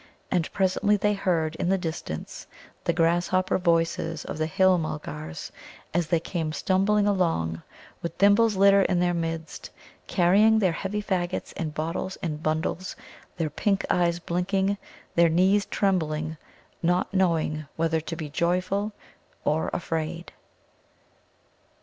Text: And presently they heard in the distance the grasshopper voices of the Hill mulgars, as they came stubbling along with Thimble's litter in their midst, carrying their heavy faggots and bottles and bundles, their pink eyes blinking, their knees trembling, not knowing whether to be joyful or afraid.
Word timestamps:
And 0.31 0.51
presently 0.51 0.97
they 0.97 1.13
heard 1.13 1.55
in 1.57 1.69
the 1.69 1.77
distance 1.77 2.47
the 2.85 2.91
grasshopper 2.91 3.59
voices 3.59 4.25
of 4.25 4.39
the 4.39 4.47
Hill 4.47 4.79
mulgars, 4.79 5.51
as 5.93 6.07
they 6.07 6.19
came 6.19 6.53
stubbling 6.53 7.05
along 7.05 7.61
with 8.01 8.15
Thimble's 8.15 8.55
litter 8.55 8.81
in 8.81 8.99
their 8.99 9.13
midst, 9.13 9.69
carrying 10.07 10.57
their 10.57 10.71
heavy 10.71 11.03
faggots 11.03 11.53
and 11.55 11.75
bottles 11.75 12.17
and 12.23 12.41
bundles, 12.41 12.95
their 13.37 13.51
pink 13.51 13.85
eyes 13.91 14.17
blinking, 14.17 14.79
their 15.13 15.29
knees 15.29 15.67
trembling, 15.67 16.35
not 16.81 17.13
knowing 17.13 17.67
whether 17.75 18.01
to 18.01 18.15
be 18.15 18.27
joyful 18.27 18.93
or 19.45 19.69
afraid. 19.71 20.33